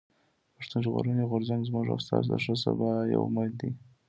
[0.55, 3.71] پښتون ژغورني غورځنګ زموږ او ستاسو د ښه سبا يو امېد دی.